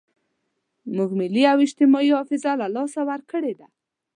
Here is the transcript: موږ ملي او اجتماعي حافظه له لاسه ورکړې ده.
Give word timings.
موږ 0.95 1.09
ملي 1.19 1.43
او 1.51 1.57
اجتماعي 1.65 2.09
حافظه 2.17 2.51
له 2.59 2.67
لاسه 2.75 3.01
ورکړې 3.09 3.53
ده. 3.59 3.67